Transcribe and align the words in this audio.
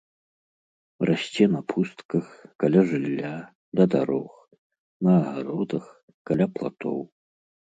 Расце 1.09 1.45
на 1.55 1.61
пустках, 1.73 2.25
каля 2.63 2.81
жылля, 2.91 3.35
ля 3.81 3.85
дарог, 3.97 4.33
на 5.09 5.13
агародах, 5.21 5.85
каля 6.31 6.47
платоў. 6.57 6.99